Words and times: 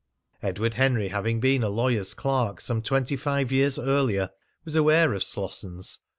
Edward 0.41 0.73
Henry, 0.73 1.09
having 1.09 1.39
been 1.39 1.61
a 1.61 1.69
lawyer's 1.69 2.15
clerk 2.15 2.59
some 2.59 2.81
twenty 2.81 3.15
five 3.15 3.51
years 3.51 3.77
earlier, 3.77 4.31
was 4.65 4.75
aware 4.75 5.13
of 5.13 5.21
Slossons. 5.23 5.99